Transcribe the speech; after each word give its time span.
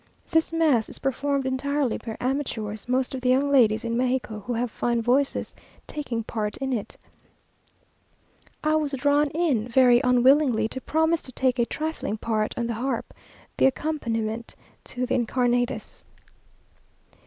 This 0.31 0.51
mass 0.51 0.89
is 0.89 0.97
performed 0.97 1.45
entirely 1.45 1.99
by 1.99 2.17
amateurs, 2.19 2.89
most 2.89 3.13
of 3.13 3.21
the 3.21 3.29
young 3.29 3.51
ladies 3.51 3.83
in 3.85 3.95
Mexico, 3.95 4.39
who 4.39 4.53
have 4.55 4.71
fine 4.71 4.99
voices, 4.99 5.53
taking 5.85 6.21
a 6.21 6.23
part 6.23 6.57
in 6.57 6.73
it. 6.73 6.97
I 8.63 8.73
was 8.77 8.93
drawn 8.93 9.29
in, 9.29 9.67
very 9.67 10.01
unwillingly, 10.03 10.67
to 10.69 10.81
promise 10.81 11.21
to 11.21 11.31
take 11.31 11.59
a 11.59 11.67
trifling 11.67 12.17
part 12.17 12.57
on 12.57 12.65
the 12.65 12.73
harp, 12.73 13.13
the 13.57 13.67
accompaniment 13.67 14.55
to 14.85 15.05
the 15.05 15.13
Incarnatus. 15.13 16.03